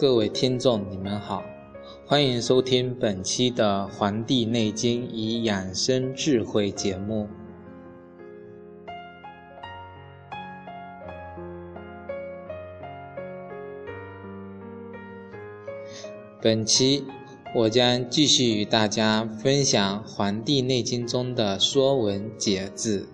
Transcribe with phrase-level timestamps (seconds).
[0.00, 1.44] 各位听众，你们好，
[2.06, 7.28] 欢迎收听本期的《黄帝内经与养生智慧》节目。
[16.40, 17.04] 本期
[17.54, 23.06] 我将继续与大家分享《黄帝内经》中的《说文解字》。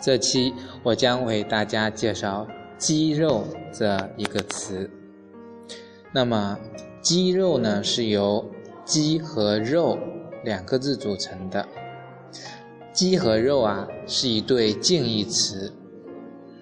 [0.00, 2.46] 这期我将为大家介绍
[2.78, 3.44] “肌肉”
[3.74, 4.88] 这一个词。
[6.12, 6.56] 那么，
[7.02, 8.48] 肌肉呢是由
[8.86, 9.98] “肌”和“肉”
[10.44, 11.66] 两个字组成的。
[12.94, 15.72] “肌”和“肉”啊是一对近义词，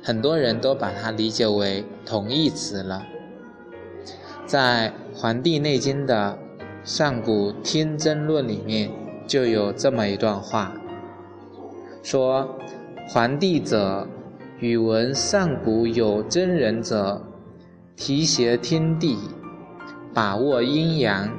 [0.02, 3.06] 很多人都把它理解为同义词了。
[4.46, 6.38] 在《黄帝内经》的
[6.88, 8.90] 《上古天真论》里面
[9.26, 10.72] 就有这么一段话，
[12.02, 12.58] 说。
[13.08, 14.04] 黄帝者，
[14.58, 17.22] 宇文上古有真人者，
[17.94, 19.16] 提携天地，
[20.12, 21.32] 把握阴阳，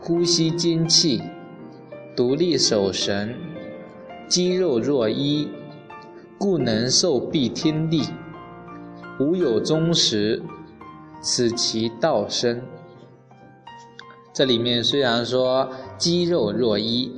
[0.00, 1.22] 呼吸精气，
[2.16, 3.32] 独立守神，
[4.26, 5.48] 肌肉若一，
[6.36, 8.08] 故能受蔽天地。
[9.20, 10.42] 无有终时，
[11.20, 12.60] 此其道生。
[14.32, 17.12] 这里面虽然说肌肉若一，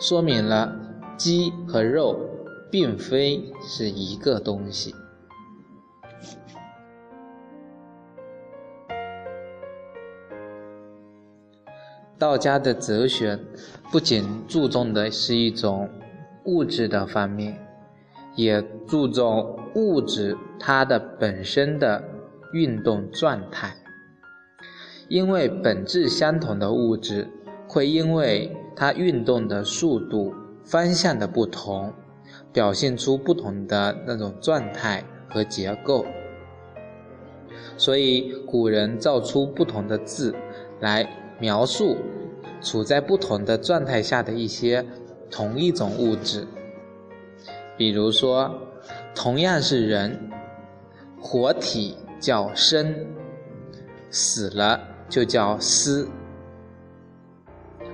[0.00, 0.74] 说明了
[1.18, 2.18] 肌和肉。
[2.70, 4.94] 并非是一个东西。
[12.18, 13.38] 道家的哲学
[13.92, 15.88] 不仅注重的是一种
[16.44, 17.56] 物质的方面，
[18.34, 22.02] 也注重物质它的本身的
[22.52, 23.72] 运动状态。
[25.08, 27.28] 因为本质相同的物质，
[27.68, 30.34] 会因为它运动的速度、
[30.64, 31.94] 方向的不同。
[32.52, 36.04] 表现出不同的那种状态和结构，
[37.76, 40.34] 所以古人造出不同的字
[40.80, 41.96] 来描述
[42.62, 44.84] 处在不同的状态下的一些
[45.30, 46.46] 同一种物质。
[47.76, 48.50] 比如说，
[49.14, 50.30] 同样是人，
[51.20, 53.06] 活体叫生，
[54.10, 56.08] 死了就叫死；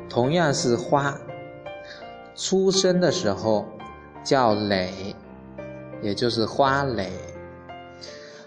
[0.09, 1.21] 同样是花，
[2.35, 3.67] 出生的时候。
[4.25, 5.15] 叫蕾，
[6.01, 7.11] 也就是花蕾；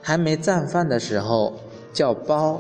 [0.02, 1.60] 还没绽放的时候
[1.94, 2.60] 叫苞，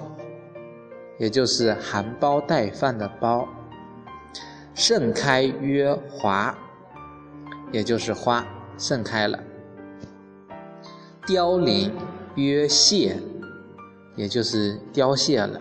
[1.17, 3.47] 也就是含苞待放的苞；
[4.75, 6.55] 盛开曰华，
[7.71, 8.45] 也就是花
[8.77, 9.39] 盛开了；
[11.25, 11.91] 凋零
[12.35, 13.17] 曰谢，
[14.15, 15.59] 也就是凋谢了。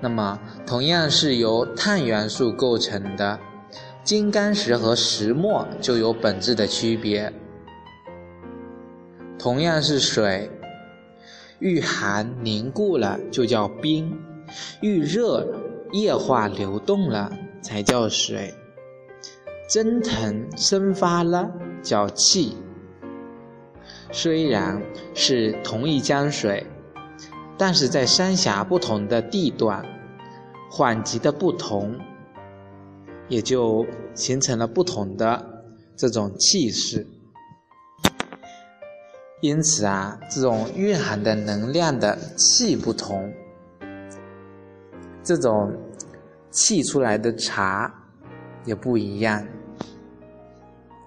[0.00, 3.38] 那么，同样是由碳元素构成的。
[4.08, 7.30] 金刚石和石墨就有本质的区别。
[9.38, 10.50] 同样是水，
[11.58, 14.18] 遇寒凝固了就叫冰，
[14.80, 15.46] 遇热
[15.92, 17.30] 液化流动了
[17.60, 18.54] 才叫水。
[19.68, 21.52] 蒸腾生发了
[21.82, 22.56] 叫气。
[24.10, 24.82] 虽然
[25.12, 26.66] 是同一江水，
[27.58, 29.84] 但是在三峡不同的地段，
[30.70, 31.94] 缓急的不同。
[33.28, 35.64] 也就形成了不同的
[35.96, 37.06] 这种气势，
[39.40, 43.32] 因此啊，这种蕴含的能量的气不同，
[45.22, 45.72] 这种
[46.50, 47.92] 气出来的茶
[48.64, 49.46] 也不一样，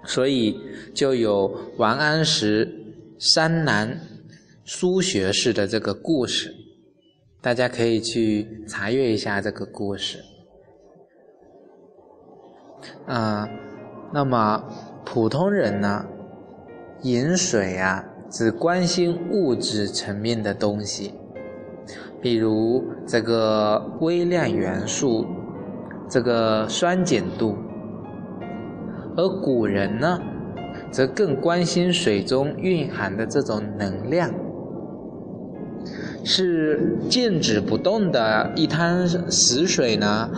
[0.05, 0.59] 所以
[0.93, 3.99] 就有王安石山南
[4.63, 6.53] 书学士的这个故事，
[7.41, 10.23] 大家可以去查阅一下这个故事。
[13.05, 13.47] 啊，
[14.13, 14.63] 那么
[15.05, 16.05] 普通人呢，
[17.03, 21.13] 饮水啊，只关心物质层面的东西，
[22.21, 25.25] 比如这个微量元素，
[26.09, 27.55] 这个酸碱度；
[29.17, 30.19] 而古人呢，
[30.91, 34.31] 则更关心水中蕴含的这种能量，
[36.23, 40.29] 是静止不动的一滩死水呢，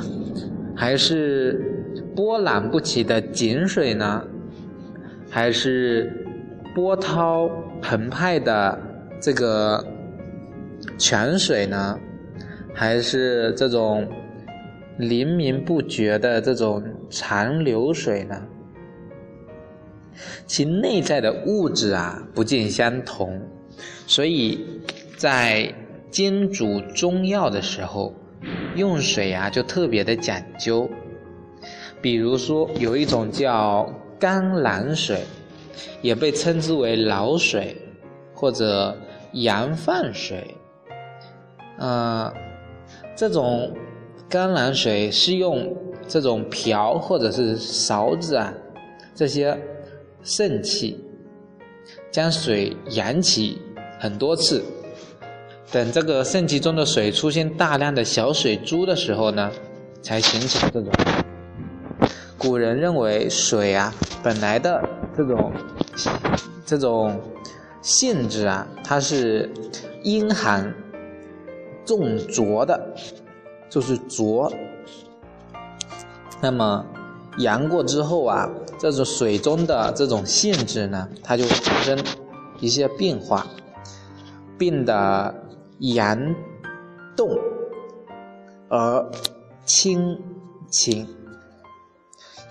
[0.75, 1.69] 还是？
[2.15, 4.25] 波澜不起的井水呢，
[5.29, 6.25] 还是
[6.75, 7.49] 波涛
[7.81, 8.79] 澎湃的
[9.19, 9.85] 这个
[10.97, 11.99] 泉水呢，
[12.73, 14.07] 还是这种
[14.97, 18.41] 连绵不绝的这种长流水呢？
[20.45, 23.41] 其内在的物质啊不尽相同，
[24.05, 24.63] 所以
[25.17, 25.73] 在
[26.11, 28.13] 煎煮中药的时候，
[28.75, 30.87] 用水啊就特别的讲究。
[32.03, 33.89] 比如说有一种叫
[34.19, 35.21] 甘蓝水，
[36.01, 37.77] 也被称之为老水
[38.33, 38.93] 或者
[39.31, 40.53] 洋饭水。
[41.77, 42.31] 呃，
[43.15, 43.73] 这种
[44.27, 45.73] 甘蓝水是用
[46.05, 48.53] 这种瓢或者是勺子啊
[49.15, 49.57] 这些
[50.23, 50.99] 盛器
[52.11, 53.61] 将水扬起
[53.97, 54.61] 很多次。
[55.71, 59.49] 等这个盛器中的水出现大量的小水珠的时候呢，
[60.01, 60.91] 才形成这种。
[62.43, 63.91] 古人认为水啊，
[64.21, 64.83] 本来的
[65.15, 65.51] 这种
[66.65, 67.19] 这种
[67.81, 69.49] 性质啊，它是
[70.03, 70.75] 阴寒
[71.85, 72.93] 重浊的，
[73.69, 74.51] 就是浊。
[76.41, 76.85] 那么
[77.37, 81.97] 阳过之后啊，这种水中的这种性质呢，它就会发生
[82.59, 83.47] 一些变化，
[84.57, 85.33] 变得。
[85.79, 86.17] 阳
[87.13, 87.27] 动
[88.69, 89.11] 而
[89.65, 90.17] 清
[90.69, 91.05] 清，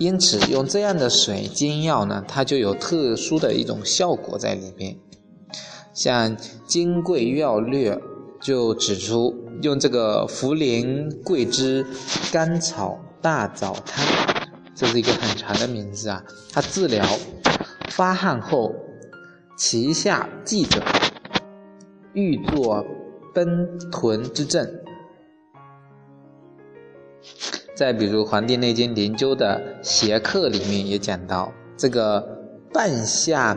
[0.03, 4.97] 因此用这样的水煎药呢，它就有特殊的一种效果在里边。
[5.95, 7.95] 像《金匮要略》
[8.41, 9.33] 就指出，
[9.63, 11.87] 用这个茯苓桂枝
[12.33, 14.05] 甘草大枣汤，
[14.75, 16.25] 这是一个很长的名字啊。
[16.53, 17.07] 它治疗
[17.91, 18.75] 发汗后
[19.57, 20.83] 脐下悸者，
[22.13, 22.85] 欲作。
[23.35, 24.71] 奔豚之症，
[27.75, 32.21] 再比如《黄帝内经灵灸》的邪客里面也讲到，这个
[32.73, 33.57] 半夏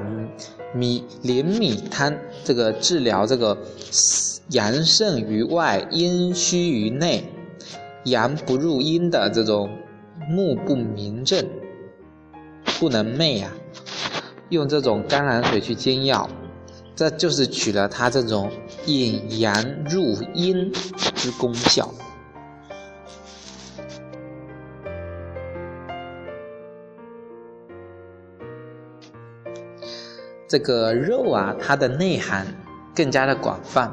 [0.73, 3.57] 米连米汤，这个治疗这个
[4.51, 7.23] 阳盛于外，阴虚于内，
[8.05, 9.69] 阳不入阴的这种
[10.29, 11.45] 目不明症，
[12.79, 13.51] 不能寐呀，
[14.49, 16.29] 用这种甘蓝水去煎药。
[16.95, 18.49] 这就是取了它这种
[18.85, 20.71] 引阳入阴
[21.13, 21.93] 之功效。
[30.55, 32.47] 这个肉啊，它的内涵
[32.95, 33.91] 更加的广泛，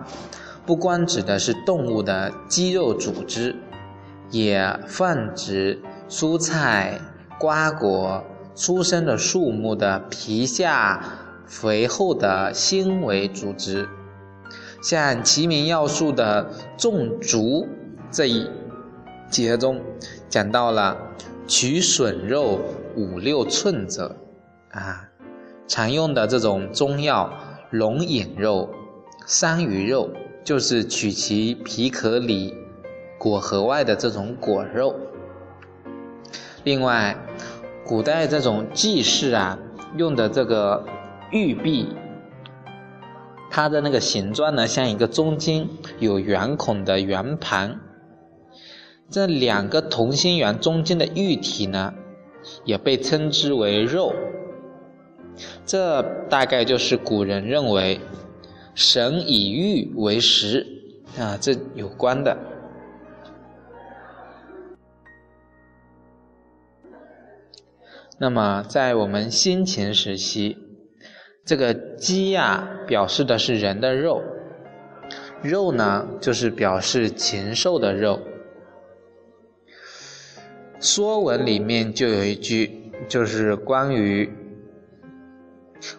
[0.64, 3.56] 不光指的是动物的肌肉组织，
[4.30, 7.00] 也泛指蔬菜、
[7.36, 8.22] 瓜果、
[8.54, 11.02] 出生的树木的皮下。
[11.46, 13.88] 肥厚的纤维组织，
[14.80, 16.48] 像《齐民要术》的
[16.78, 17.66] 种竹
[18.10, 18.48] 这一
[19.28, 19.82] 节中
[20.30, 20.96] 讲到了
[21.46, 22.60] 取笋肉
[22.96, 24.16] 五六寸者，
[24.70, 25.10] 啊，
[25.66, 27.32] 常用的这种中药
[27.70, 28.70] 龙眼肉、
[29.26, 30.10] 山芋肉，
[30.44, 32.54] 就是取其皮壳里
[33.18, 34.94] 果核外的这种果肉。
[36.64, 37.16] 另外，
[37.84, 39.58] 古代这种祭祀啊
[39.96, 40.84] 用的这个。
[41.34, 41.86] 玉璧，
[43.50, 45.66] 它的那个形状呢，像一个中间
[45.98, 47.80] 有圆孔的圆盘。
[49.08, 51.94] 这两个同心圆中间的玉体呢，
[52.66, 54.14] 也被称之为肉。
[55.64, 58.00] 这大概就是古人认为
[58.74, 60.66] 神以玉为食
[61.18, 62.36] 啊，这有关的。
[68.18, 70.58] 那么，在我们先秦时期。
[71.44, 74.22] 这个鸡呀，表示的是人的肉，
[75.42, 78.20] 肉呢，就是表示禽兽的肉。
[80.78, 84.32] 《说文》里面就有一句，就是关于“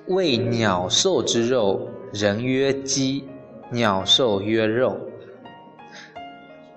[0.07, 3.23] 为鸟兽之肉，人曰鸡，
[3.71, 4.97] 鸟兽曰肉”。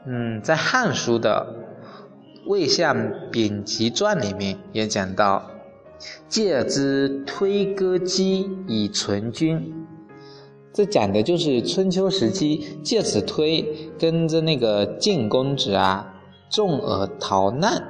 [0.06, 1.54] 嗯，在《汉书》的
[2.48, 5.50] 《魏相丙吉传》里面也讲到。
[6.28, 9.75] 借之推割鸡以存君，
[10.70, 16.14] 这讲的就是春秋时期借此推跟着那个晋公子啊，
[16.50, 17.82] 重而逃难，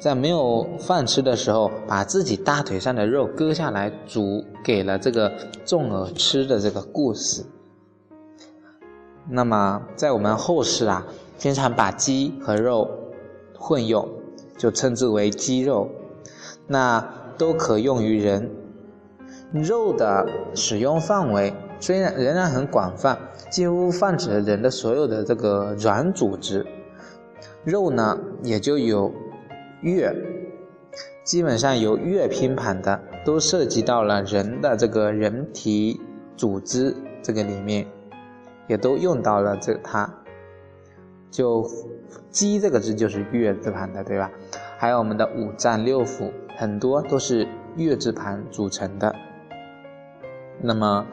[0.00, 5.30] 在没有饭吃的时候，把自己大腿上的肉割下来煮给了这个
[5.64, 7.44] 重耳吃的这个故事。
[9.28, 11.06] 那么在我们后世啊，
[11.38, 12.90] 经常把鸡和肉
[13.56, 14.08] 混用，
[14.58, 15.88] 就称之为鸡肉。
[16.66, 17.22] 那。
[17.36, 18.48] 都可用于人，
[19.52, 23.18] 肉的使用范围虽然仍然很广泛，
[23.50, 26.64] 几乎泛指了人的所有的这个软组织。
[27.64, 29.12] 肉呢，也就有
[29.80, 30.14] 月，
[31.24, 35.98] 基本上由月拼盘的，都涉及到了人的这个人体
[36.36, 37.86] 组织这个里面，
[38.68, 40.08] 也都用到了这它。
[41.30, 41.68] 就
[42.30, 44.30] 鸡这个字就是月字旁的，对吧？
[44.76, 46.30] 还有我们的五脏六腑。
[46.56, 49.16] 很多都是月字旁组成的。
[50.60, 51.06] 那么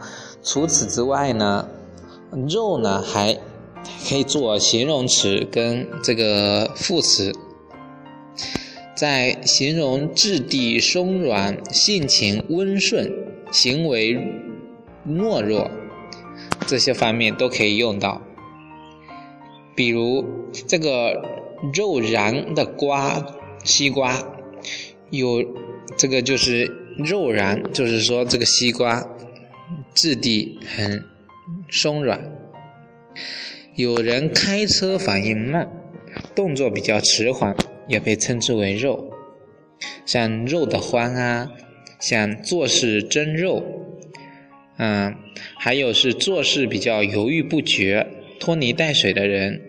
[0.44, 1.68] 除此之外呢，
[2.48, 3.34] 肉呢还
[4.08, 7.34] 可以做形容词跟这个副词。
[9.02, 13.12] 在形容质地松软、性情温顺、
[13.52, 14.16] 行为
[15.08, 15.72] 懦弱
[16.68, 18.22] 这些方面都可以用到。
[19.76, 20.24] 比如
[20.68, 21.20] 这个
[21.74, 23.26] 肉瓤的瓜，
[23.64, 24.24] 西瓜，
[25.10, 25.44] 有
[25.98, 26.66] 这个就是
[26.96, 29.04] 肉瓤，就是说这个西瓜
[29.96, 31.04] 质地很
[31.72, 32.32] 松软。
[33.74, 35.68] 有人开车反应慢，
[36.36, 37.56] 动作比较迟缓，
[37.88, 39.12] 也被称之为肉。
[40.06, 41.52] 像肉的欢啊，
[42.00, 43.64] 像做事真肉，
[44.78, 45.16] 嗯，
[45.58, 48.08] 还有是做事比较犹豫不决。
[48.40, 49.62] 拖泥带水的人，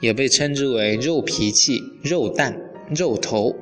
[0.00, 3.54] 也被称之为肉脾气、肉蛋、肉头，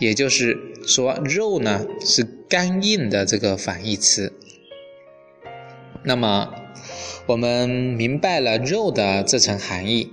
[0.00, 0.56] 也就是
[0.86, 4.32] 说，肉呢是刚硬的这个反义词。
[6.04, 6.54] 那么，
[7.26, 10.10] 我们明白了肉的这层含义，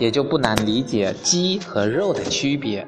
[0.00, 2.86] 也就不难理解鸡和肉的区别。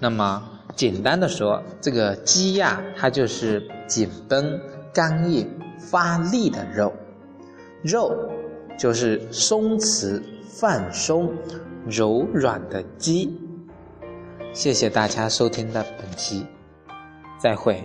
[0.00, 0.42] 那么，
[0.74, 4.60] 简单的说，这个鸡呀，它就是紧绷、
[4.92, 6.92] 刚硬、发力的肉，
[7.82, 8.30] 肉。
[8.76, 11.32] 就是松弛、放松、
[11.86, 13.38] 柔软的鸡。
[14.52, 16.44] 谢谢大家收听的本期，
[17.38, 17.84] 再会。